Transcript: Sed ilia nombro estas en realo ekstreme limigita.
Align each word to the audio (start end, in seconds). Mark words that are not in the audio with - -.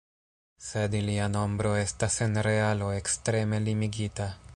Sed 0.67 0.95
ilia 0.99 1.27
nombro 1.33 1.73
estas 1.81 2.17
en 2.27 2.39
realo 2.49 2.89
ekstreme 3.01 3.61
limigita. 3.67 4.27